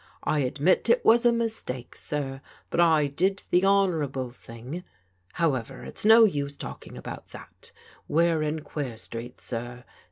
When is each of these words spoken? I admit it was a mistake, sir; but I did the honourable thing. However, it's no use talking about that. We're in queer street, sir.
I 0.23 0.39
admit 0.39 0.89
it 0.89 1.05
was 1.05 1.27
a 1.27 1.31
mistake, 1.31 1.95
sir; 1.95 2.41
but 2.71 2.79
I 2.79 3.05
did 3.05 3.43
the 3.51 3.63
honourable 3.63 4.31
thing. 4.31 4.83
However, 5.33 5.83
it's 5.83 6.03
no 6.05 6.23
use 6.25 6.55
talking 6.55 6.97
about 6.97 7.27
that. 7.27 7.71
We're 8.07 8.41
in 8.41 8.61
queer 8.61 8.97
street, 8.97 9.39
sir. 9.39 9.83